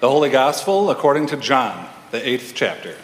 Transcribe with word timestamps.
The 0.00 0.08
Holy 0.08 0.30
Gospel 0.30 0.90
according 0.92 1.26
to 1.28 1.36
John, 1.36 1.88
the 2.12 2.28
eighth 2.28 2.52
chapter. 2.54 2.94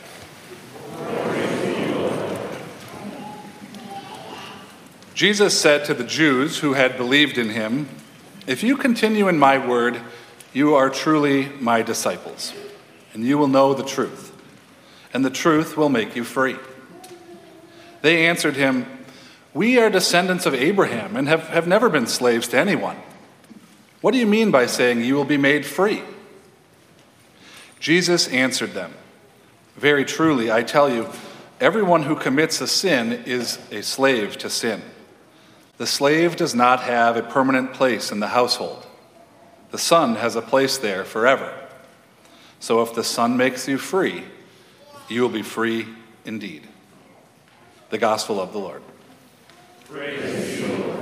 Jesus 5.12 5.60
said 5.60 5.84
to 5.86 5.94
the 5.94 6.04
Jews 6.04 6.58
who 6.58 6.74
had 6.74 6.96
believed 6.96 7.36
in 7.36 7.50
him, 7.50 7.88
If 8.46 8.62
you 8.62 8.76
continue 8.76 9.26
in 9.26 9.40
my 9.40 9.58
word, 9.58 10.00
you 10.52 10.76
are 10.76 10.88
truly 10.88 11.48
my 11.58 11.82
disciples, 11.82 12.52
and 13.12 13.24
you 13.24 13.38
will 13.38 13.48
know 13.48 13.74
the 13.74 13.82
truth, 13.82 14.32
and 15.12 15.24
the 15.24 15.30
truth 15.30 15.76
will 15.76 15.88
make 15.88 16.14
you 16.14 16.22
free. 16.22 16.58
They 18.02 18.24
answered 18.24 18.54
him, 18.54 18.86
We 19.52 19.80
are 19.80 19.90
descendants 19.90 20.46
of 20.46 20.54
Abraham 20.54 21.16
and 21.16 21.26
have, 21.26 21.48
have 21.48 21.66
never 21.66 21.88
been 21.88 22.06
slaves 22.06 22.46
to 22.48 22.56
anyone. 22.56 22.98
What 24.00 24.12
do 24.12 24.18
you 24.18 24.26
mean 24.26 24.52
by 24.52 24.66
saying 24.66 25.00
you 25.00 25.16
will 25.16 25.24
be 25.24 25.38
made 25.38 25.66
free? 25.66 26.00
Jesus 27.84 28.28
answered 28.28 28.72
them, 28.72 28.94
Very 29.76 30.06
truly, 30.06 30.50
I 30.50 30.62
tell 30.62 30.90
you, 30.90 31.06
everyone 31.60 32.04
who 32.04 32.16
commits 32.16 32.62
a 32.62 32.66
sin 32.66 33.12
is 33.26 33.58
a 33.70 33.82
slave 33.82 34.38
to 34.38 34.48
sin. 34.48 34.80
The 35.76 35.86
slave 35.86 36.34
does 36.34 36.54
not 36.54 36.80
have 36.84 37.18
a 37.18 37.22
permanent 37.22 37.74
place 37.74 38.10
in 38.10 38.20
the 38.20 38.28
household. 38.28 38.86
The 39.70 39.76
son 39.76 40.14
has 40.14 40.34
a 40.34 40.40
place 40.40 40.78
there 40.78 41.04
forever. 41.04 41.52
So 42.58 42.80
if 42.80 42.94
the 42.94 43.04
son 43.04 43.36
makes 43.36 43.68
you 43.68 43.76
free, 43.76 44.24
you 45.10 45.20
will 45.20 45.28
be 45.28 45.42
free 45.42 45.86
indeed. 46.24 46.66
The 47.90 47.98
gospel 47.98 48.40
of 48.40 48.54
the 48.54 48.60
Lord. 48.60 48.80
Praise 49.90 50.58
you, 50.58 50.94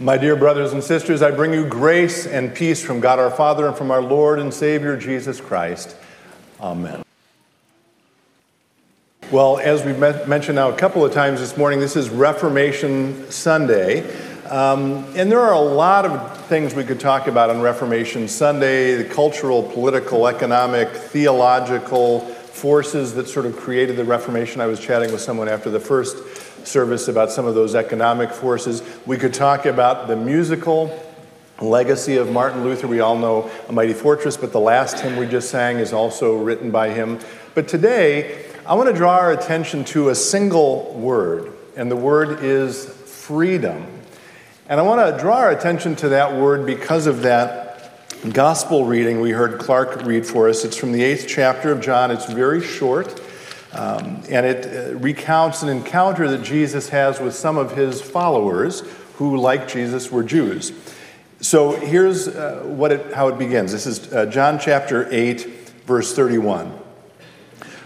My 0.00 0.16
dear 0.16 0.34
brothers 0.34 0.72
and 0.72 0.82
sisters, 0.82 1.20
I 1.20 1.30
bring 1.30 1.52
you 1.52 1.66
grace 1.66 2.26
and 2.26 2.54
peace 2.54 2.82
from 2.82 3.00
God 3.00 3.18
our 3.18 3.30
Father 3.30 3.66
and 3.66 3.76
from 3.76 3.90
our 3.90 4.00
Lord 4.00 4.38
and 4.38 4.52
Savior 4.52 4.96
Jesus 4.96 5.42
Christ. 5.42 5.94
Amen. 6.58 7.02
Well, 9.30 9.58
as 9.58 9.84
we've 9.84 9.98
mentioned 9.98 10.56
now 10.56 10.70
a 10.70 10.74
couple 10.74 11.04
of 11.04 11.12
times 11.12 11.40
this 11.40 11.54
morning, 11.58 11.80
this 11.80 11.96
is 11.96 12.08
Reformation 12.08 13.30
Sunday. 13.30 14.10
Um, 14.46 15.04
and 15.16 15.30
there 15.30 15.40
are 15.40 15.52
a 15.52 15.60
lot 15.60 16.06
of 16.06 16.46
things 16.46 16.74
we 16.74 16.84
could 16.84 16.98
talk 16.98 17.26
about 17.26 17.50
on 17.50 17.60
Reformation 17.60 18.26
Sunday 18.26 18.94
the 18.94 19.04
cultural, 19.04 19.62
political, 19.62 20.28
economic, 20.28 20.88
theological 20.88 22.20
forces 22.20 23.14
that 23.16 23.28
sort 23.28 23.44
of 23.44 23.54
created 23.54 23.96
the 23.96 24.04
Reformation. 24.04 24.62
I 24.62 24.66
was 24.66 24.80
chatting 24.80 25.12
with 25.12 25.20
someone 25.20 25.50
after 25.50 25.68
the 25.68 25.78
first 25.78 26.16
service 26.64 27.08
about 27.08 27.30
some 27.30 27.46
of 27.46 27.54
those 27.54 27.74
economic 27.74 28.30
forces. 28.30 28.82
We 29.06 29.16
could 29.16 29.34
talk 29.34 29.66
about 29.66 30.08
the 30.08 30.16
musical 30.16 30.90
legacy 31.60 32.16
of 32.16 32.30
Martin 32.32 32.64
Luther. 32.64 32.86
We 32.86 33.00
all 33.00 33.18
know 33.18 33.50
A 33.68 33.72
Mighty 33.72 33.92
Fortress, 33.92 34.36
but 34.36 34.52
the 34.52 34.60
last 34.60 35.00
hymn 35.00 35.16
we 35.16 35.26
just 35.26 35.50
sang 35.50 35.78
is 35.78 35.92
also 35.92 36.36
written 36.36 36.70
by 36.70 36.90
him. 36.90 37.18
But 37.54 37.68
today, 37.68 38.46
I 38.66 38.74
want 38.74 38.88
to 38.88 38.94
draw 38.94 39.16
our 39.16 39.32
attention 39.32 39.84
to 39.86 40.10
a 40.10 40.14
single 40.14 40.94
word, 40.94 41.52
and 41.76 41.90
the 41.90 41.96
word 41.96 42.42
is 42.44 42.86
freedom. 42.86 43.86
And 44.68 44.78
I 44.78 44.82
want 44.82 45.14
to 45.14 45.20
draw 45.20 45.38
our 45.38 45.50
attention 45.50 45.96
to 45.96 46.10
that 46.10 46.34
word 46.34 46.64
because 46.64 47.06
of 47.06 47.22
that 47.22 47.70
gospel 48.32 48.84
reading 48.84 49.20
we 49.20 49.30
heard 49.30 49.58
Clark 49.58 50.02
read 50.04 50.26
for 50.26 50.48
us. 50.48 50.64
It's 50.64 50.76
from 50.76 50.92
the 50.92 51.02
eighth 51.02 51.26
chapter 51.26 51.72
of 51.72 51.80
John, 51.80 52.10
it's 52.10 52.30
very 52.30 52.62
short. 52.62 53.19
Um, 53.72 54.22
and 54.28 54.44
it 54.46 54.66
uh, 54.66 54.98
recounts 54.98 55.62
an 55.62 55.68
encounter 55.68 56.28
that 56.28 56.42
Jesus 56.42 56.88
has 56.88 57.20
with 57.20 57.34
some 57.34 57.56
of 57.56 57.76
his 57.76 58.02
followers 58.02 58.80
who, 59.14 59.36
like 59.36 59.68
Jesus, 59.68 60.10
were 60.10 60.24
Jews. 60.24 60.72
So 61.40 61.72
here's 61.72 62.28
uh, 62.28 62.62
what 62.64 62.92
it, 62.92 63.14
how 63.14 63.28
it 63.28 63.38
begins. 63.38 63.72
This 63.72 63.86
is 63.86 64.12
uh, 64.12 64.26
John 64.26 64.58
chapter 64.58 65.08
8, 65.10 65.44
verse 65.86 66.14
31. 66.14 66.78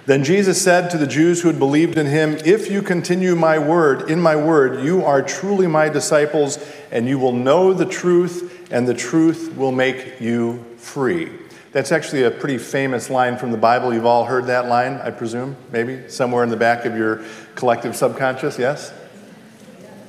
Then 0.06 0.22
Jesus 0.22 0.60
said 0.60 0.90
to 0.90 0.98
the 0.98 1.06
Jews 1.06 1.40
who 1.40 1.48
had 1.48 1.58
believed 1.58 1.96
in 1.96 2.06
him, 2.06 2.36
If 2.44 2.70
you 2.70 2.82
continue 2.82 3.34
my 3.34 3.58
word, 3.58 4.10
in 4.10 4.20
my 4.20 4.36
word, 4.36 4.84
you 4.84 5.04
are 5.04 5.22
truly 5.22 5.66
my 5.66 5.88
disciples, 5.88 6.58
and 6.90 7.08
you 7.08 7.18
will 7.18 7.32
know 7.32 7.72
the 7.72 7.86
truth, 7.86 8.68
and 8.70 8.86
the 8.86 8.94
truth 8.94 9.56
will 9.56 9.72
make 9.72 10.20
you 10.20 10.64
free. 10.76 11.30
That's 11.74 11.90
actually 11.90 12.22
a 12.22 12.30
pretty 12.30 12.58
famous 12.58 13.10
line 13.10 13.36
from 13.36 13.50
the 13.50 13.56
Bible. 13.56 13.92
You've 13.92 14.06
all 14.06 14.26
heard 14.26 14.46
that 14.46 14.68
line, 14.68 15.00
I 15.02 15.10
presume, 15.10 15.56
maybe 15.72 16.08
somewhere 16.08 16.44
in 16.44 16.50
the 16.50 16.56
back 16.56 16.84
of 16.84 16.96
your 16.96 17.24
collective 17.56 17.96
subconscious, 17.96 18.60
yes? 18.60 18.94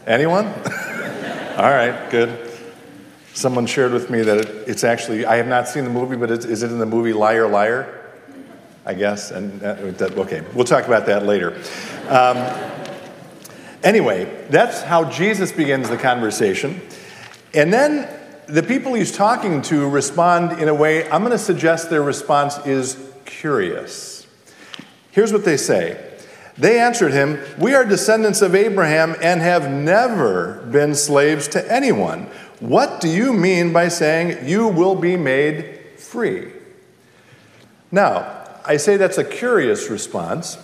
Anyone? 0.05 0.45
all 1.57 1.71
right, 1.71 2.07
good. 2.11 2.51
Someone 3.33 3.65
shared 3.65 3.93
with 3.93 4.11
me 4.11 4.21
that 4.21 4.47
it's 4.67 4.83
actually, 4.83 5.25
I 5.25 5.37
have 5.37 5.47
not 5.47 5.67
seen 5.67 5.85
the 5.85 5.89
movie, 5.89 6.15
but 6.15 6.29
is 6.29 6.61
it 6.61 6.69
in 6.69 6.77
the 6.77 6.85
movie 6.85 7.13
Liar 7.13 7.47
Liar? 7.47 8.11
I 8.85 8.93
guess. 8.93 9.31
And 9.31 9.63
uh, 9.63 9.73
that, 9.93 10.15
okay, 10.19 10.43
we'll 10.53 10.65
talk 10.65 10.85
about 10.85 11.07
that 11.07 11.25
later. 11.25 11.59
Um, 12.09 12.37
anyway, 13.83 14.45
that's 14.51 14.83
how 14.83 15.09
Jesus 15.09 15.51
begins 15.51 15.89
the 15.89 15.97
conversation. 15.97 16.79
And 17.55 17.73
then 17.73 18.07
the 18.47 18.63
people 18.63 18.93
he's 18.93 19.11
talking 19.11 19.61
to 19.63 19.89
respond 19.89 20.59
in 20.59 20.67
a 20.67 20.73
way, 20.73 21.09
I'm 21.09 21.21
going 21.21 21.31
to 21.31 21.37
suggest 21.37 21.89
their 21.89 22.03
response 22.03 22.57
is 22.65 23.11
curious. 23.25 24.27
Here's 25.11 25.31
what 25.31 25.45
they 25.45 25.57
say 25.57 26.13
They 26.57 26.79
answered 26.79 27.11
him, 27.11 27.39
We 27.57 27.73
are 27.73 27.85
descendants 27.85 28.41
of 28.41 28.55
Abraham 28.55 29.15
and 29.21 29.41
have 29.41 29.69
never 29.69 30.65
been 30.71 30.95
slaves 30.95 31.47
to 31.49 31.71
anyone. 31.71 32.27
What 32.59 33.01
do 33.01 33.09
you 33.09 33.33
mean 33.33 33.73
by 33.73 33.89
saying 33.89 34.47
you 34.47 34.67
will 34.67 34.95
be 34.95 35.17
made 35.17 35.79
free? 35.97 36.51
Now, 37.91 38.43
I 38.65 38.77
say 38.77 38.97
that's 38.97 39.17
a 39.17 39.23
curious 39.23 39.89
response. 39.89 40.57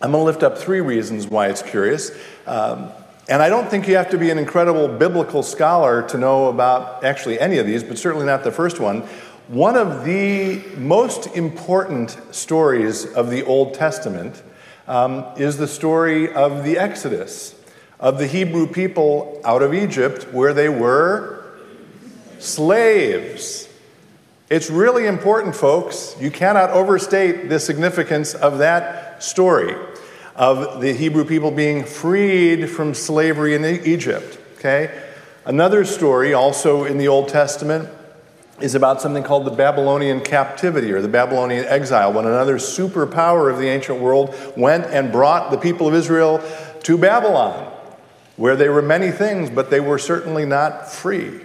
I'm 0.00 0.12
going 0.12 0.20
to 0.20 0.24
lift 0.24 0.42
up 0.42 0.58
three 0.58 0.80
reasons 0.80 1.26
why 1.26 1.48
it's 1.48 1.62
curious. 1.62 2.10
Um, 2.46 2.90
and 3.28 3.42
I 3.42 3.48
don't 3.48 3.70
think 3.70 3.88
you 3.88 3.96
have 3.96 4.10
to 4.10 4.18
be 4.18 4.30
an 4.30 4.36
incredible 4.36 4.86
biblical 4.86 5.42
scholar 5.42 6.02
to 6.08 6.18
know 6.18 6.48
about 6.48 7.04
actually 7.04 7.40
any 7.40 7.58
of 7.58 7.66
these, 7.66 7.82
but 7.82 7.96
certainly 7.96 8.26
not 8.26 8.44
the 8.44 8.52
first 8.52 8.80
one. 8.80 9.00
One 9.48 9.76
of 9.76 10.04
the 10.04 10.62
most 10.76 11.34
important 11.34 12.16
stories 12.34 13.06
of 13.06 13.30
the 13.30 13.42
Old 13.44 13.74
Testament 13.74 14.42
um, 14.86 15.24
is 15.38 15.56
the 15.56 15.68
story 15.68 16.32
of 16.34 16.64
the 16.64 16.76
Exodus, 16.76 17.54
of 17.98 18.18
the 18.18 18.26
Hebrew 18.26 18.66
people 18.66 19.40
out 19.44 19.62
of 19.62 19.72
Egypt, 19.72 20.24
where 20.32 20.52
they 20.52 20.68
were 20.68 21.44
slaves. 22.38 23.68
It's 24.50 24.68
really 24.68 25.06
important, 25.06 25.56
folks. 25.56 26.14
You 26.20 26.30
cannot 26.30 26.70
overstate 26.70 27.48
the 27.48 27.58
significance 27.58 28.34
of 28.34 28.58
that 28.58 29.22
story 29.22 29.74
of 30.36 30.80
the 30.80 30.92
Hebrew 30.92 31.24
people 31.24 31.50
being 31.50 31.84
freed 31.84 32.68
from 32.68 32.94
slavery 32.94 33.54
in 33.54 33.64
Egypt. 33.64 34.38
Okay? 34.58 35.02
Another 35.44 35.84
story, 35.84 36.32
also 36.34 36.84
in 36.84 36.98
the 36.98 37.08
Old 37.08 37.28
Testament, 37.28 37.88
is 38.60 38.74
about 38.74 39.00
something 39.00 39.22
called 39.22 39.44
the 39.44 39.50
Babylonian 39.50 40.20
captivity 40.20 40.92
or 40.92 41.02
the 41.02 41.08
Babylonian 41.08 41.64
exile, 41.66 42.12
when 42.12 42.24
another 42.24 42.56
superpower 42.56 43.52
of 43.52 43.58
the 43.58 43.68
ancient 43.68 44.00
world 44.00 44.34
went 44.56 44.86
and 44.86 45.12
brought 45.12 45.50
the 45.50 45.58
people 45.58 45.88
of 45.88 45.94
Israel 45.94 46.42
to 46.84 46.96
Babylon, 46.96 47.72
where 48.36 48.56
they 48.56 48.68
were 48.68 48.82
many 48.82 49.10
things, 49.10 49.50
but 49.50 49.70
they 49.70 49.80
were 49.80 49.98
certainly 49.98 50.46
not 50.46 50.90
free. 50.90 51.40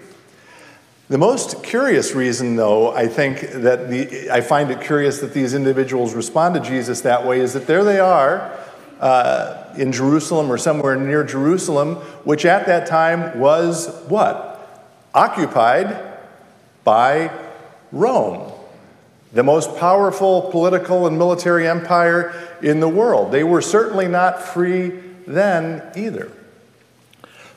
The 1.09 1.17
most 1.17 1.63
curious 1.63 2.13
reason, 2.13 2.55
though, 2.55 2.91
I 2.91 3.07
think 3.07 3.41
that 3.41 3.89
the, 3.89 4.29
I 4.31 4.41
find 4.41 4.69
it 4.69 4.79
curious 4.79 5.19
that 5.19 5.33
these 5.33 5.55
individuals 5.55 6.13
respond 6.13 6.53
to 6.55 6.61
Jesus 6.61 7.01
that 7.01 7.25
way 7.25 7.39
is 7.39 7.53
that 7.53 7.65
there 7.65 7.83
they 7.83 7.99
are 7.99 8.55
uh, 8.99 9.73
in 9.77 9.91
Jerusalem 9.91 10.51
or 10.51 10.57
somewhere 10.57 10.95
near 10.95 11.23
Jerusalem, 11.23 11.95
which 12.23 12.45
at 12.45 12.65
that 12.65 12.87
time 12.87 13.39
was 13.39 14.03
what? 14.07 14.85
Occupied 15.13 16.17
by 16.83 17.31
Rome, 17.91 18.51
the 19.33 19.43
most 19.43 19.77
powerful 19.77 20.49
political 20.51 21.07
and 21.07 21.17
military 21.17 21.67
empire 21.67 22.33
in 22.61 22.79
the 22.79 22.89
world. 22.89 23.31
They 23.31 23.43
were 23.43 23.61
certainly 23.61 24.07
not 24.07 24.41
free 24.41 24.99
then 25.25 25.83
either. 25.95 26.31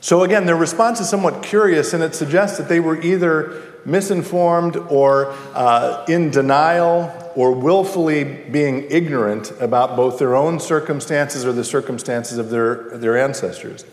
So, 0.03 0.23
again, 0.23 0.45
their 0.45 0.57
response 0.57 0.99
is 0.99 1.07
somewhat 1.07 1.43
curious, 1.43 1.93
and 1.93 2.03
it 2.03 2.13
suggests 2.13 2.57
that 2.57 2.67
they 2.67 2.81
were 2.81 3.01
either 3.01 3.61
misinformed 3.85 4.75
or 4.75 5.31
uh, 5.53 6.03
in 6.09 6.29
denial 6.29 7.31
or 7.37 7.53
willfully 7.53 8.25
being 8.25 8.85
ignorant 8.89 9.53
about 9.61 9.95
both 9.95 10.19
their 10.19 10.35
own 10.35 10.59
circumstances 10.59 11.45
or 11.45 11.53
the 11.53 11.63
circumstances 11.63 12.37
of 12.37 12.49
their, 12.49 12.97
their 12.97 13.17
ancestors. 13.17 13.85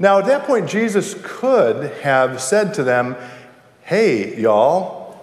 Now, 0.00 0.18
at 0.18 0.26
that 0.26 0.48
point, 0.48 0.68
Jesus 0.68 1.14
could 1.22 1.92
have 2.00 2.42
said 2.42 2.74
to 2.74 2.82
them, 2.82 3.14
Hey, 3.82 4.36
y'all, 4.40 5.16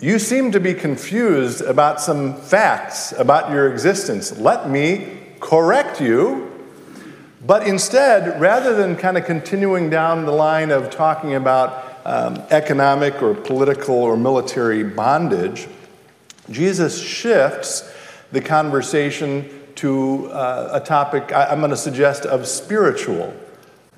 you 0.00 0.18
seem 0.18 0.52
to 0.52 0.60
be 0.60 0.74
confused 0.74 1.62
about 1.62 1.98
some 1.98 2.36
facts 2.36 3.12
about 3.12 3.50
your 3.50 3.72
existence. 3.72 4.38
Let 4.38 4.68
me 4.68 5.16
correct 5.40 5.98
you 5.98 6.51
but 7.44 7.66
instead, 7.66 8.40
rather 8.40 8.74
than 8.74 8.96
kind 8.96 9.16
of 9.16 9.24
continuing 9.24 9.90
down 9.90 10.24
the 10.24 10.32
line 10.32 10.70
of 10.70 10.90
talking 10.90 11.34
about 11.34 12.00
um, 12.04 12.42
economic 12.50 13.22
or 13.22 13.34
political 13.34 13.96
or 13.96 14.16
military 14.16 14.84
bondage, 14.84 15.66
Jesus 16.50 17.00
shifts 17.00 17.92
the 18.30 18.40
conversation 18.40 19.48
to 19.76 20.30
uh, 20.30 20.70
a 20.72 20.80
topic 20.80 21.32
I, 21.32 21.46
I'm 21.46 21.58
going 21.58 21.70
to 21.70 21.76
suggest 21.76 22.26
of 22.26 22.46
spiritual 22.46 23.34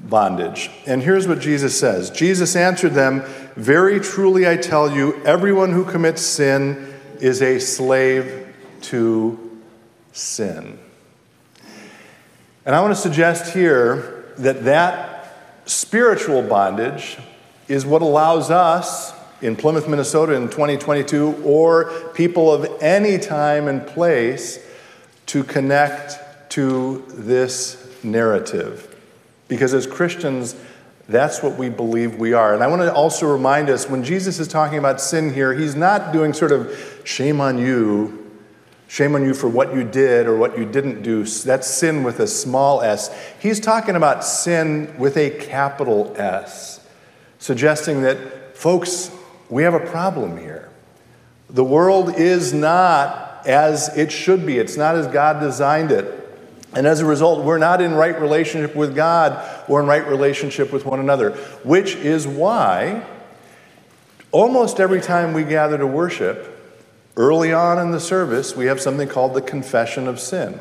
bondage. 0.00 0.70
And 0.87 1.02
here's 1.02 1.29
what 1.29 1.40
Jesus 1.40 1.79
says 1.79 2.11
Jesus 2.11 2.56
answered 2.56 2.94
them, 2.94 3.25
Very 3.56 4.00
truly 4.00 4.49
I 4.49 4.56
tell 4.56 4.90
you, 4.90 5.23
everyone 5.25 5.73
who 5.73 5.85
commits 5.85 6.23
sin 6.23 6.94
is 7.20 7.43
a 7.43 7.58
slave 7.58 8.55
to 8.82 9.61
sin. 10.12 10.79
And 12.66 12.75
I 12.75 12.81
want 12.81 12.94
to 12.94 13.00
suggest 13.00 13.52
here 13.52 14.25
that 14.38 14.64
that 14.64 15.37
spiritual 15.66 16.43
bondage 16.43 17.19
is 17.69 17.84
what 17.84 18.00
allows 18.00 18.50
us 18.50 19.12
in 19.43 19.55
Plymouth, 19.55 19.87
Minnesota 19.87 20.32
in 20.32 20.44
2022, 20.44 21.43
or 21.44 21.90
people 22.14 22.50
of 22.52 22.66
any 22.81 23.19
time 23.19 23.69
and 23.69 23.87
place 23.87 24.58
to 25.26 25.44
connect 25.44 26.50
to 26.52 27.05
this 27.08 28.02
narrative. 28.02 28.94
Because 29.49 29.75
as 29.75 29.87
Christians, 29.87 30.56
that's 31.06 31.43
what 31.43 31.58
we 31.58 31.69
believe 31.69 32.16
we 32.16 32.32
are. 32.32 32.55
And 32.55 32.62
I 32.62 32.66
want 32.66 32.81
to 32.81 32.94
also 32.94 33.31
remind 33.31 33.69
us 33.69 33.90
when 33.90 34.02
Jesus 34.02 34.38
is 34.38 34.49
talking 34.49 34.78
about 34.78 35.02
sin 35.02 35.34
here, 35.34 35.52
he's 35.52 35.75
not 35.75 36.12
doing 36.14 36.32
sort 36.32 36.52
of 36.52 37.02
shame 37.05 37.43
on 37.43 37.58
you 37.58 38.24
Shame 38.87 39.15
on 39.15 39.25
you 39.25 39.35
for 39.35 39.49
what 39.49 39.75
you 39.75 39.83
did 39.83 40.27
or 40.27 40.37
what 40.37 40.59
you 40.59 40.65
didn't 40.65 41.03
do. 41.03 41.25
That's 41.25 41.67
sin 41.67 42.05
with 42.05 42.21
a 42.21 42.27
small 42.27 42.83
s. 42.83 43.11
He's 43.41 43.61
talking 43.61 43.97
about 43.97 44.25
sin 44.25 44.95
with 44.99 45.17
a 45.17 45.31
capital 45.31 46.15
S, 46.17 46.87
suggesting 47.39 48.03
that, 48.03 48.57
folks, 48.57 49.11
we 49.49 49.63
have 49.63 49.75
a 49.75 49.81
problem 49.81 50.37
here. 50.37 50.69
The 51.51 51.65
world 51.65 52.15
is 52.15 52.53
not 52.53 53.47
as 53.47 53.97
it 53.97 54.11
should 54.11 54.47
be, 54.47 54.59
it's 54.59 54.77
not 54.77 54.97
as 54.97 55.07
God 55.07 55.41
designed 55.41 55.91
it. 55.91 56.21
And 56.75 56.87
as 56.87 57.01
a 57.01 57.07
result, 57.07 57.45
we're 57.45 57.59
not 57.59 57.81
in 57.81 57.95
right 57.95 58.21
relationship 58.21 58.75
with 58.75 58.97
God 58.97 59.49
or 59.69 59.81
in 59.81 59.87
right 59.87 60.07
relationship 60.07 60.73
with 60.73 60.85
one 60.85 60.99
another, 60.99 61.31
which 61.63 61.95
is 61.95 62.27
why 62.27 63.07
almost 64.33 64.81
every 64.81 65.01
time 65.01 65.33
we 65.33 65.45
gather 65.45 65.79
to 65.79 65.87
worship, 65.87 66.54
Early 67.16 67.52
on 67.52 67.78
in 67.78 67.93
the 67.93 68.00
service, 68.00 68.56
we 68.56 68.66
have 68.66 68.81
something 68.81 69.08
called 69.08 69.34
the 69.34 69.43
confession 69.43 70.08
of 70.08 70.19
sin. 70.19 70.58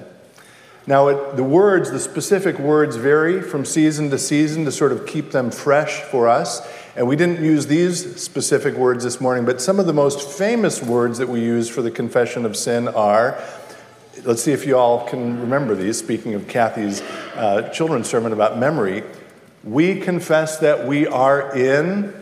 Now, 0.85 1.07
it, 1.07 1.35
the 1.35 1.43
words, 1.43 1.91
the 1.91 1.99
specific 1.99 2.59
words 2.59 2.95
vary 2.97 3.41
from 3.41 3.65
season 3.65 4.09
to 4.09 4.19
season 4.19 4.65
to 4.65 4.71
sort 4.71 4.91
of 4.91 5.07
keep 5.07 5.31
them 5.31 5.49
fresh 5.49 6.01
for 6.01 6.27
us. 6.27 6.61
And 6.95 7.07
we 7.07 7.15
didn't 7.15 7.43
use 7.43 7.67
these 7.67 8.21
specific 8.21 8.75
words 8.75 9.03
this 9.03 9.19
morning, 9.21 9.45
but 9.45 9.61
some 9.61 9.79
of 9.79 9.87
the 9.87 9.93
most 9.93 10.29
famous 10.37 10.83
words 10.83 11.17
that 11.17 11.29
we 11.29 11.39
use 11.39 11.69
for 11.69 11.81
the 11.81 11.89
confession 11.89 12.45
of 12.45 12.55
sin 12.55 12.87
are 12.89 13.41
let's 14.25 14.43
see 14.43 14.51
if 14.51 14.65
you 14.67 14.77
all 14.77 15.07
can 15.07 15.39
remember 15.41 15.73
these. 15.73 15.97
Speaking 15.97 16.35
of 16.35 16.47
Kathy's 16.47 17.01
uh, 17.35 17.69
children's 17.73 18.07
sermon 18.07 18.31
about 18.31 18.59
memory, 18.59 19.03
we 19.63 19.99
confess 19.99 20.59
that 20.59 20.85
we 20.85 21.07
are 21.07 21.55
in 21.55 22.13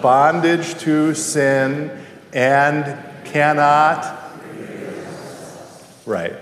bondage 0.00 0.74
to 0.80 1.14
sin 1.14 1.90
and 2.32 2.98
cannot. 3.34 4.30
Right. 6.06 6.36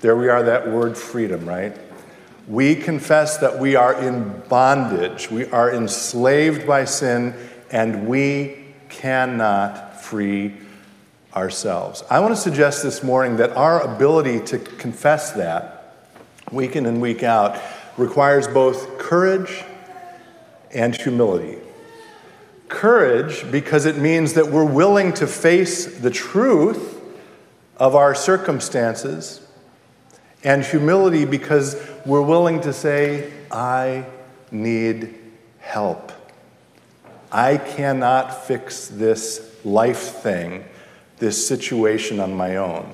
There 0.00 0.14
we 0.14 0.28
are, 0.28 0.44
that 0.44 0.70
word 0.70 0.96
freedom, 0.96 1.44
right? 1.44 1.76
We 2.46 2.76
confess 2.76 3.38
that 3.38 3.58
we 3.58 3.74
are 3.74 4.00
in 4.00 4.42
bondage, 4.48 5.28
we 5.28 5.46
are 5.46 5.74
enslaved 5.74 6.68
by 6.68 6.84
sin, 6.84 7.34
and 7.72 8.06
we 8.06 8.64
cannot 8.88 10.02
free 10.02 10.54
ourselves. 11.34 12.04
I 12.08 12.20
want 12.20 12.32
to 12.32 12.40
suggest 12.40 12.84
this 12.84 13.02
morning 13.02 13.38
that 13.38 13.50
our 13.56 13.80
ability 13.80 14.38
to 14.46 14.60
confess 14.60 15.32
that 15.32 15.96
week 16.52 16.76
in 16.76 16.86
and 16.86 17.00
week 17.00 17.24
out 17.24 17.60
requires 17.96 18.46
both 18.46 18.98
courage 18.98 19.64
and 20.70 20.94
humility. 20.94 21.63
Courage 22.74 23.48
because 23.52 23.86
it 23.86 23.98
means 23.98 24.32
that 24.32 24.48
we're 24.48 24.64
willing 24.64 25.12
to 25.14 25.28
face 25.28 25.86
the 25.86 26.10
truth 26.10 27.00
of 27.76 27.94
our 27.94 28.16
circumstances, 28.16 29.40
and 30.42 30.64
humility 30.64 31.24
because 31.24 31.76
we're 32.04 32.20
willing 32.20 32.60
to 32.62 32.72
say, 32.72 33.32
I 33.50 34.06
need 34.50 35.14
help. 35.60 36.10
I 37.30 37.58
cannot 37.58 38.44
fix 38.44 38.88
this 38.88 39.56
life 39.64 40.22
thing, 40.22 40.64
this 41.18 41.46
situation 41.46 42.18
on 42.18 42.34
my 42.34 42.56
own. 42.56 42.92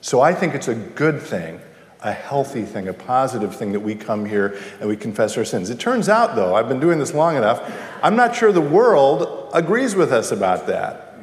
So 0.00 0.20
I 0.20 0.32
think 0.32 0.54
it's 0.54 0.68
a 0.68 0.74
good 0.74 1.20
thing 1.20 1.60
a 2.02 2.12
healthy 2.12 2.64
thing, 2.64 2.88
a 2.88 2.92
positive 2.92 3.54
thing 3.54 3.72
that 3.72 3.80
we 3.80 3.94
come 3.94 4.24
here 4.24 4.58
and 4.80 4.88
we 4.88 4.96
confess 4.96 5.36
our 5.38 5.44
sins. 5.44 5.70
It 5.70 5.78
turns 5.78 6.08
out, 6.08 6.34
though, 6.34 6.54
I've 6.54 6.68
been 6.68 6.80
doing 6.80 6.98
this 6.98 7.14
long 7.14 7.36
enough, 7.36 7.62
I'm 8.02 8.16
not 8.16 8.34
sure 8.34 8.50
the 8.50 8.60
world 8.60 9.50
agrees 9.54 9.94
with 9.94 10.12
us 10.12 10.32
about 10.32 10.66
that. 10.66 11.16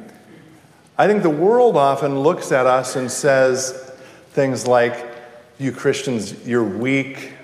I 0.96 1.06
think 1.06 1.22
the 1.22 1.30
world 1.30 1.76
often 1.76 2.20
looks 2.20 2.52
at 2.52 2.66
us 2.66 2.96
and 2.96 3.10
says 3.10 3.72
things 4.30 4.66
like, 4.66 5.06
You 5.58 5.72
Christians, 5.72 6.46
you're 6.46 6.64
weak. 6.64 7.34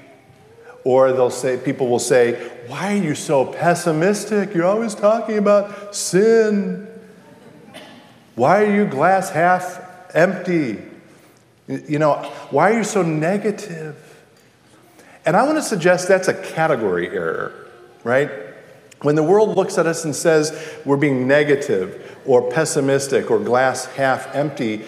Or 0.84 1.12
they'll 1.12 1.30
say, 1.30 1.56
people 1.56 1.88
will 1.88 1.98
say, 1.98 2.50
Why 2.68 2.94
are 2.94 3.02
you 3.02 3.14
so 3.14 3.44
pessimistic? 3.44 4.54
You're 4.54 4.66
always 4.66 4.94
talking 4.94 5.36
about 5.36 5.94
sin. 5.94 6.86
Why 8.34 8.62
are 8.62 8.74
you 8.74 8.86
glass 8.86 9.30
half 9.30 10.14
empty? 10.14 10.82
You 11.68 11.98
know, 11.98 12.14
why 12.50 12.70
are 12.70 12.78
you 12.78 12.84
so 12.84 13.02
negative? 13.02 13.96
And 15.24 15.36
I 15.36 15.44
want 15.44 15.58
to 15.58 15.62
suggest 15.62 16.06
that's 16.06 16.28
a 16.28 16.34
category 16.34 17.08
error, 17.08 17.52
right? 18.04 18.30
When 19.02 19.16
the 19.16 19.22
world 19.22 19.56
looks 19.56 19.76
at 19.76 19.86
us 19.86 20.04
and 20.04 20.14
says 20.14 20.78
we're 20.84 20.96
being 20.96 21.26
negative 21.26 22.18
or 22.24 22.50
pessimistic 22.50 23.30
or 23.30 23.38
glass 23.38 23.86
half 23.86 24.34
empty, 24.34 24.84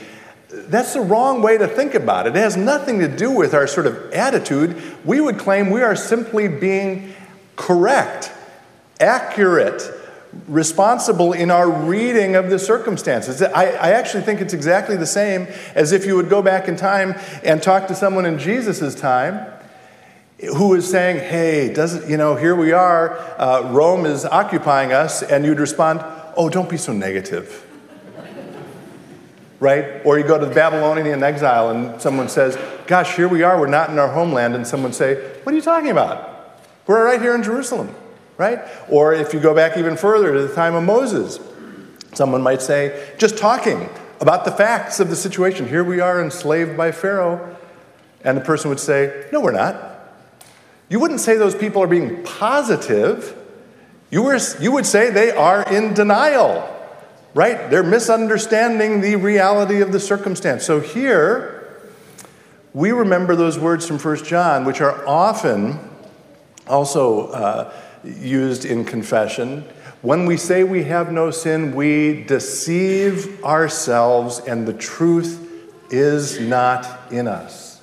that's 0.48 0.94
the 0.94 1.00
wrong 1.00 1.42
way 1.42 1.58
to 1.58 1.66
think 1.66 1.94
about 1.94 2.26
it. 2.26 2.36
It 2.36 2.38
has 2.38 2.56
nothing 2.56 3.00
to 3.00 3.08
do 3.08 3.30
with 3.30 3.52
our 3.52 3.66
sort 3.66 3.86
of 3.86 4.12
attitude. 4.12 4.80
We 5.04 5.20
would 5.20 5.38
claim 5.38 5.70
we 5.70 5.82
are 5.82 5.96
simply 5.96 6.48
being 6.48 7.12
correct, 7.56 8.32
accurate, 9.00 9.82
responsible 10.46 11.32
in 11.32 11.50
our 11.50 11.70
reading 11.70 12.36
of 12.36 12.50
the 12.50 12.58
circumstances. 12.58 13.40
I, 13.42 13.64
I, 13.64 13.90
actually 13.92 14.22
think 14.24 14.40
it's 14.40 14.52
exactly 14.52 14.96
the 14.96 15.06
same 15.06 15.46
as 15.74 15.92
if 15.92 16.04
you 16.04 16.16
would 16.16 16.28
go 16.28 16.42
back 16.42 16.68
in 16.68 16.76
time 16.76 17.14
and 17.42 17.62
talk 17.62 17.88
to 17.88 17.94
someone 17.94 18.26
in 18.26 18.38
Jesus' 18.38 18.94
time 18.94 19.46
who 20.56 20.74
is 20.74 20.88
saying, 20.88 21.16
hey, 21.16 21.72
doesn't, 21.72 22.08
you 22.08 22.16
know, 22.16 22.36
here 22.36 22.54
we 22.54 22.72
are, 22.72 23.18
uh, 23.40 23.72
Rome 23.72 24.06
is 24.06 24.24
occupying 24.24 24.92
us, 24.92 25.22
and 25.22 25.44
you'd 25.44 25.58
respond, 25.58 26.00
oh, 26.36 26.48
don't 26.48 26.70
be 26.70 26.76
so 26.76 26.92
negative. 26.92 27.66
right? 29.58 30.00
Or 30.04 30.18
you 30.18 30.24
go 30.24 30.38
to 30.38 30.46
the 30.46 30.54
Babylonian 30.54 31.22
exile 31.22 31.70
and 31.70 32.00
someone 32.00 32.28
says, 32.28 32.56
gosh, 32.86 33.16
here 33.16 33.26
we 33.26 33.42
are, 33.42 33.58
we're 33.58 33.66
not 33.66 33.90
in 33.90 33.98
our 33.98 34.12
homeland, 34.12 34.54
and 34.54 34.66
someone 34.66 34.92
say, 34.92 35.16
what 35.42 35.52
are 35.52 35.56
you 35.56 35.62
talking 35.62 35.90
about? 35.90 36.60
We're 36.86 37.04
right 37.04 37.20
here 37.20 37.34
in 37.34 37.42
Jerusalem 37.42 37.94
right? 38.38 38.60
Or 38.88 39.12
if 39.12 39.34
you 39.34 39.40
go 39.40 39.54
back 39.54 39.76
even 39.76 39.96
further 39.96 40.32
to 40.32 40.46
the 40.46 40.54
time 40.54 40.74
of 40.74 40.84
Moses, 40.84 41.38
someone 42.14 42.40
might 42.40 42.62
say, 42.62 43.12
just 43.18 43.36
talking 43.36 43.90
about 44.20 44.44
the 44.44 44.52
facts 44.52 45.00
of 45.00 45.10
the 45.10 45.16
situation. 45.16 45.68
Here 45.68 45.84
we 45.84 46.00
are 46.00 46.22
enslaved 46.22 46.76
by 46.76 46.92
Pharaoh. 46.92 47.56
And 48.24 48.36
the 48.36 48.40
person 48.40 48.68
would 48.70 48.80
say, 48.80 49.28
No, 49.32 49.40
we're 49.40 49.52
not. 49.52 49.76
You 50.88 50.98
wouldn't 50.98 51.20
say 51.20 51.36
those 51.36 51.54
people 51.54 51.82
are 51.82 51.88
being 51.88 52.22
positive. 52.24 53.36
You, 54.10 54.22
were, 54.22 54.38
you 54.58 54.72
would 54.72 54.86
say 54.86 55.10
they 55.10 55.30
are 55.30 55.62
in 55.62 55.92
denial, 55.92 56.66
right? 57.34 57.70
They're 57.70 57.82
misunderstanding 57.82 59.02
the 59.02 59.16
reality 59.16 59.82
of 59.82 59.92
the 59.92 60.00
circumstance. 60.00 60.64
So 60.64 60.80
here, 60.80 61.84
we 62.72 62.90
remember 62.90 63.36
those 63.36 63.58
words 63.58 63.86
from 63.86 63.98
1 63.98 64.24
John, 64.24 64.64
which 64.64 64.80
are 64.80 65.06
often 65.06 65.78
also. 66.66 67.28
Uh, 67.28 67.72
used 68.16 68.64
in 68.64 68.84
confession. 68.84 69.64
When 70.02 70.26
we 70.26 70.36
say 70.36 70.64
we 70.64 70.84
have 70.84 71.12
no 71.12 71.30
sin, 71.30 71.74
we 71.74 72.22
deceive 72.24 73.42
ourselves 73.44 74.38
and 74.40 74.66
the 74.66 74.72
truth 74.72 75.44
is 75.90 76.40
not 76.40 77.12
in 77.12 77.26
us. 77.26 77.80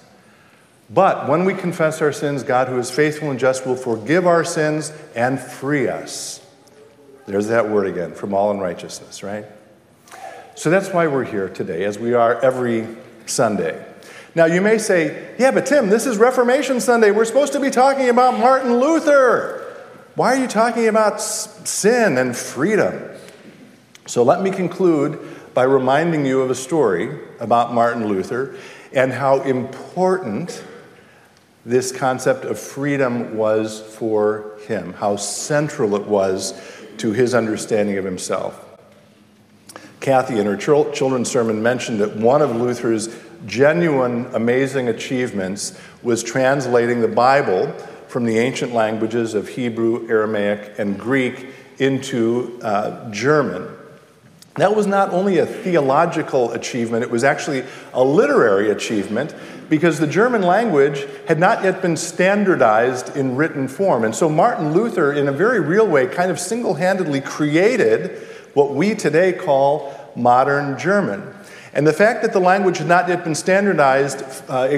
But 0.90 1.28
when 1.28 1.46
we 1.46 1.54
confess 1.54 2.02
our 2.02 2.12
sins, 2.12 2.44
God, 2.44 2.68
who 2.68 2.78
is 2.78 2.92
faithful 2.92 3.32
and 3.32 3.40
just, 3.40 3.66
will 3.66 3.76
forgive 3.76 4.28
our 4.28 4.44
sins 4.44 4.94
and 5.16 5.40
free 5.40 5.88
us. 5.88 6.46
There's 7.26 7.48
that 7.48 7.70
word 7.70 7.88
again 7.88 8.14
from 8.14 8.34
all 8.34 8.52
unrighteousness, 8.52 9.24
right? 9.24 9.46
So 10.54 10.70
that's 10.70 10.90
why 10.90 11.08
we're 11.08 11.26
here 11.26 11.50
today, 11.50 11.84
as 11.84 11.98
we 11.98 12.14
are 12.14 12.40
every 12.40 12.88
Sunday. 13.26 13.84
Now, 14.36 14.46
you 14.46 14.62
may 14.62 14.78
say, 14.78 15.34
yeah, 15.40 15.52
but 15.52 15.66
Tim, 15.66 15.90
this 15.90 16.06
is 16.06 16.18
Reformation 16.18 16.80
Sunday. 16.80 17.10
We're 17.10 17.26
supposed 17.26 17.54
to 17.54 17.60
be 17.60 17.72
talking 17.72 18.10
about 18.10 18.40
Martin 18.40 18.80
Luther. 18.80 19.65
Why 20.16 20.34
are 20.34 20.40
you 20.40 20.48
talking 20.48 20.88
about 20.88 21.20
sin 21.20 22.18
and 22.18 22.34
freedom? 22.34 23.12
So 24.06 24.24
let 24.24 24.42
me 24.42 24.50
conclude 24.50 25.20
by 25.54 25.64
reminding 25.64 26.26
you 26.26 26.40
of 26.40 26.50
a 26.50 26.56
story 26.56 27.20
about 27.42 27.74
Martin 27.74 28.08
Luther 28.08 28.56
and 28.94 29.12
how 29.12 29.42
important 29.42 30.64
this 31.66 31.92
concept 31.92 32.46
of 32.46 32.58
freedom 32.58 33.36
was 33.36 33.82
for 33.82 34.58
him, 34.66 34.94
how 34.94 35.18
central 35.18 35.98
it 35.98 36.08
was 36.08 36.54
to 37.00 37.12
his 37.12 37.36
understanding 37.36 37.98
of 37.98 38.06
himself. 38.06 38.64
Kathy, 40.00 40.40
in 40.40 40.46
her 40.46 40.56
children's 40.56 41.30
sermon, 41.30 41.62
mentioned 41.62 42.00
that 42.00 42.16
one 42.16 42.42
of 42.42 42.56
Luther's 42.56 43.14
genuine, 43.46 44.28
amazing 44.34 44.88
achievements 44.88 45.78
was 46.04 46.24
translating 46.24 47.02
the 47.02 47.08
Bible 47.10 47.76
from 48.16 48.24
the 48.24 48.38
ancient 48.38 48.74
languages 48.74 49.34
of 49.34 49.50
Hebrew, 49.50 50.08
Aramaic, 50.08 50.80
and 50.80 50.98
Greek 50.98 51.48
into 51.80 52.58
uh, 52.64 53.12
German. 53.12 53.68
That 54.54 54.74
was 54.74 54.88
not 54.88 55.10
only 55.10 55.40
a 55.40 55.46
theological 55.46 56.54
achievement, 56.54 57.04
it 57.04 57.12
was 57.12 57.26
actually 57.26 57.66
a 57.92 58.02
literary 58.02 58.72
achievement 58.72 59.36
because 59.68 60.00
the 60.00 60.08
German 60.08 60.44
language 60.44 61.06
had 61.28 61.40
not 61.40 61.66
yet 61.66 61.82
been 61.82 61.98
standardized 61.98 63.18
in 63.18 63.36
written 63.36 63.68
form. 63.68 64.06
And 64.06 64.16
so 64.16 64.30
Martin 64.30 64.72
Luther, 64.72 65.12
in 65.12 65.28
a 65.28 65.34
very 65.34 65.60
real 65.60 65.86
way, 65.86 66.08
kind 66.08 66.32
of 66.32 66.40
single 66.40 66.76
handedly 66.76 67.20
created 67.20 68.26
what 68.54 68.74
we 68.74 68.96
today 68.96 69.34
call 69.34 69.94
modern 70.16 70.80
German. 70.80 71.36
And 71.74 71.86
the 71.86 71.92
fact 71.92 72.22
that 72.22 72.32
the 72.32 72.40
language 72.40 72.78
had 72.78 72.88
not 72.88 73.10
yet 73.10 73.26
been 73.26 73.36
standardized 73.36 74.24
uh, 74.48 74.70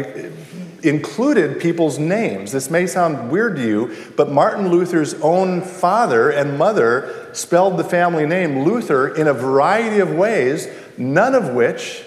included 0.83 1.59
people's 1.59 1.99
names. 1.99 2.51
This 2.51 2.69
may 2.69 2.87
sound 2.87 3.31
weird 3.31 3.55
to 3.57 3.65
you, 3.65 3.95
but 4.15 4.31
Martin 4.31 4.69
Luther's 4.69 5.13
own 5.15 5.61
father 5.61 6.29
and 6.29 6.57
mother 6.57 7.29
spelled 7.33 7.77
the 7.77 7.83
family 7.83 8.25
name 8.25 8.63
Luther 8.63 9.13
in 9.15 9.27
a 9.27 9.33
variety 9.33 9.99
of 9.99 10.13
ways, 10.13 10.67
none 10.97 11.35
of 11.35 11.53
which 11.53 12.03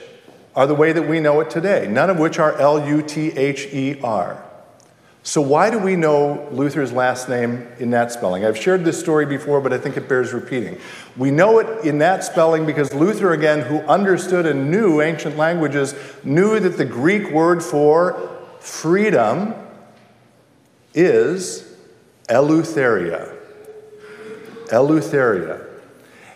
are 0.54 0.66
the 0.66 0.74
way 0.74 0.92
that 0.92 1.08
we 1.08 1.20
know 1.20 1.40
it 1.40 1.50
today, 1.50 1.86
none 1.88 2.10
of 2.10 2.18
which 2.18 2.38
are 2.38 2.58
L 2.58 2.86
U 2.86 3.02
T 3.02 3.28
H 3.28 3.66
E 3.72 4.00
R. 4.02 4.44
So, 5.22 5.42
why 5.42 5.68
do 5.68 5.78
we 5.78 5.96
know 5.96 6.48
Luther's 6.50 6.92
last 6.92 7.28
name 7.28 7.68
in 7.78 7.90
that 7.90 8.10
spelling? 8.10 8.44
I've 8.44 8.56
shared 8.56 8.86
this 8.86 8.98
story 8.98 9.26
before, 9.26 9.60
but 9.60 9.70
I 9.70 9.76
think 9.76 9.98
it 9.98 10.08
bears 10.08 10.32
repeating. 10.32 10.78
We 11.14 11.30
know 11.30 11.58
it 11.58 11.84
in 11.84 11.98
that 11.98 12.24
spelling 12.24 12.64
because 12.64 12.94
Luther, 12.94 13.32
again, 13.32 13.60
who 13.60 13.80
understood 13.80 14.46
and 14.46 14.70
knew 14.70 15.02
ancient 15.02 15.36
languages, 15.36 15.94
knew 16.24 16.58
that 16.58 16.78
the 16.78 16.86
Greek 16.86 17.30
word 17.32 17.62
for 17.62 18.39
freedom 18.60 19.54
is 20.94 21.66
eleutheria. 22.28 23.36
Eleutheria. 24.68 25.66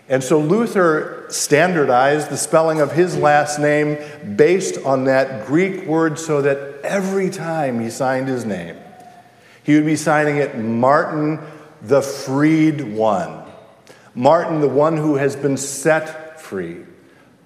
And 0.08 0.22
so 0.22 0.38
Luther 0.38 1.26
standardized 1.30 2.28
the 2.28 2.36
spelling 2.36 2.80
of 2.80 2.92
his 2.92 3.16
last 3.16 3.58
name 3.58 3.98
based 4.36 4.78
on 4.84 5.04
that 5.04 5.46
Greek 5.46 5.86
word 5.86 6.18
so 6.18 6.42
that 6.42 6.80
every 6.82 7.30
time 7.30 7.80
he 7.80 7.88
signed 7.88 8.28
his 8.28 8.44
name, 8.44 8.76
he 9.62 9.74
would 9.74 9.86
be 9.86 9.96
signing 9.96 10.36
it 10.36 10.58
Martin 10.58 11.40
the 11.80 12.02
freed 12.02 12.82
one. 12.82 13.42
Martin, 14.14 14.60
the 14.60 14.68
one 14.68 14.96
who 14.96 15.16
has 15.16 15.36
been 15.36 15.56
set 15.56 16.40
free. 16.40 16.84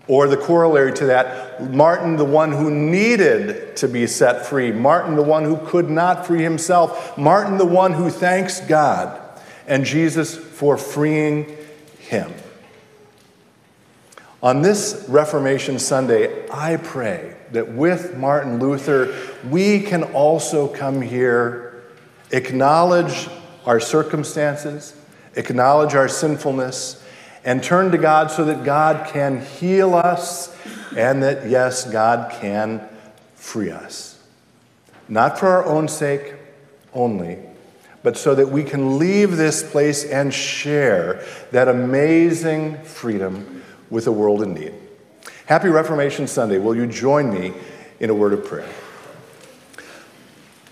Or 0.09 0.27
the 0.27 0.38
corollary 0.38 0.93
to 0.95 1.07
that, 1.07 1.71
Martin, 1.71 2.17
the 2.17 2.25
one 2.25 2.50
who 2.50 2.71
needed 2.71 3.77
to 3.77 3.88
be 3.88 4.07
set 4.07 4.47
free. 4.47 4.73
Martin, 4.73 5.17
the 5.17 5.23
one 5.23 5.45
who 5.45 5.59
could 5.67 5.91
not 5.91 6.27
free 6.27 6.43
himself. 6.43 7.17
Martin, 7.19 7.59
the 7.59 7.67
one 7.67 7.93
who 7.93 8.09
thanks 8.09 8.61
God 8.61 9.21
and 9.67 9.85
Jesus 9.85 10.35
for 10.35 10.79
freeing 10.79 11.57
him. 11.99 12.33
On 14.43 14.62
this 14.62 15.05
Reformation 15.09 15.79
Sunday, 15.79 16.49
I 16.50 16.77
pray 16.77 17.37
that 17.53 17.73
with 17.73 18.17
Martin 18.17 18.59
Luther, 18.59 19.15
we 19.49 19.81
can 19.81 20.05
also 20.05 20.69
come 20.69 21.03
here, 21.03 21.83
acknowledge 22.31 23.29
our 23.67 23.81
circumstances, 23.81 24.95
acknowledge 25.35 25.95
our 25.95 26.09
sinfulness, 26.09 27.05
and 27.49 27.62
turn 27.62 27.90
to 27.90 27.97
God 27.97 28.31
so 28.31 28.45
that 28.45 28.62
God 28.62 29.07
can 29.11 29.40
heal 29.40 29.95
us 29.95 30.55
and 30.95 31.23
that, 31.23 31.49
yes, 31.49 31.90
God 31.90 32.31
can 32.31 32.87
free 33.37 33.71
us. 33.71 34.23
Not 35.09 35.38
for 35.38 35.49
our 35.49 35.64
own 35.64 35.88
sake 35.88 36.35
only, 36.93 37.38
but 38.02 38.19
so 38.19 38.35
that 38.35 38.50
we 38.50 38.64
can 38.64 38.99
leave 38.99 39.38
this 39.38 39.62
place 39.62 40.05
and 40.05 40.33
share 40.33 41.25
that 41.50 41.69
amazing 41.69 42.83
freedom 42.83 43.64
with 43.88 44.07
a 44.07 44.12
world 44.12 44.43
in 44.43 44.52
need. 44.52 44.75
Happy 45.47 45.71
Reformation 45.71 46.26
Sunday. 46.26 46.59
Will 46.59 46.76
you 46.76 46.87
join 46.87 47.33
me 47.33 47.55
in 47.99 48.11
a 48.11 48.14
word 48.14 48.35
of 48.35 48.45
prayer? 48.45 48.69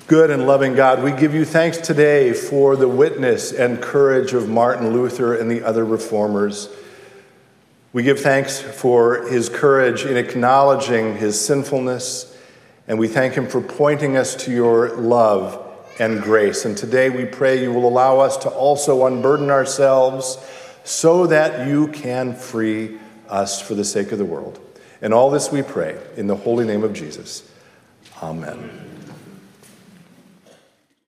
Good 0.06 0.30
and 0.30 0.46
loving 0.46 0.76
God, 0.76 1.02
we 1.02 1.10
give 1.10 1.34
you 1.34 1.44
thanks 1.44 1.78
today 1.78 2.32
for 2.32 2.76
the 2.76 2.86
witness 2.86 3.52
and 3.52 3.82
courage 3.82 4.34
of 4.34 4.48
Martin 4.48 4.92
Luther 4.92 5.34
and 5.34 5.50
the 5.50 5.64
other 5.64 5.84
reformers. 5.84 6.68
We 7.92 8.04
give 8.04 8.20
thanks 8.20 8.60
for 8.60 9.26
his 9.26 9.48
courage 9.48 10.04
in 10.04 10.16
acknowledging 10.16 11.16
his 11.16 11.44
sinfulness, 11.44 12.38
and 12.86 13.00
we 13.00 13.08
thank 13.08 13.34
him 13.34 13.48
for 13.48 13.60
pointing 13.60 14.16
us 14.16 14.36
to 14.44 14.52
your 14.52 14.90
love 14.90 15.60
and 15.98 16.22
grace. 16.22 16.64
And 16.64 16.76
today 16.78 17.10
we 17.10 17.24
pray 17.24 17.60
you 17.60 17.72
will 17.72 17.88
allow 17.88 18.20
us 18.20 18.36
to 18.36 18.48
also 18.48 19.06
unburden 19.06 19.50
ourselves 19.50 20.38
so 20.84 21.26
that 21.26 21.66
you 21.66 21.88
can 21.88 22.36
free 22.36 23.00
us 23.28 23.60
for 23.60 23.74
the 23.74 23.84
sake 23.84 24.12
of 24.12 24.18
the 24.18 24.24
world. 24.24 24.60
And 25.02 25.12
all 25.12 25.32
this 25.32 25.50
we 25.50 25.62
pray 25.62 26.00
in 26.16 26.28
the 26.28 26.36
holy 26.36 26.64
name 26.64 26.84
of 26.84 26.92
Jesus. 26.92 27.50
Amen. 28.22 28.85